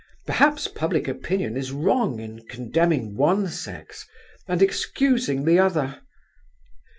Perhaps 0.25 0.67
public 0.67 1.07
opinion 1.07 1.55
is 1.55 1.71
wrong 1.71 2.19
in 2.19 2.43
condemning 2.47 3.15
one 3.15 3.47
sex, 3.47 4.07
and 4.47 4.59
excusing 4.59 5.45
the 5.45 5.59
other. 5.59 5.99